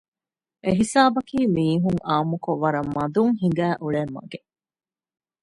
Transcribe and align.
އެހިސާބަކީ 0.65 1.37
މީހުން 1.55 2.01
އާންމުކޮށް 2.07 2.61
ވަރަށް 2.63 2.91
މަދުން 2.95 3.33
ހިނގައި 3.41 3.77
އުޅޭ 3.81 4.01
މަގެއް 4.13 4.47